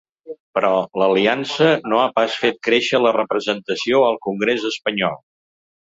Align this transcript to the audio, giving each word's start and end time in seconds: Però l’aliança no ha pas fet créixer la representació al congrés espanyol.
Però 0.57 0.71
l’aliança 1.01 1.67
no 1.93 2.01
ha 2.05 2.07
pas 2.17 2.39
fet 2.47 2.59
créixer 2.71 3.05
la 3.05 3.15
representació 3.21 4.05
al 4.11 4.21
congrés 4.29 4.71
espanyol. 4.77 5.21